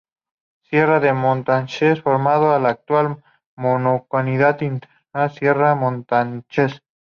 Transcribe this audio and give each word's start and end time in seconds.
Sierra 0.63 0.99
de 0.99 1.13
Montánchez", 1.13 2.01
formando 2.01 2.57
la 2.57 2.69
actual 2.69 3.23
"Mancomunidad 3.55 4.59
Integral 4.61 5.29
Sierra 5.31 5.69
de 5.75 5.75
Montánchez". 5.75 6.81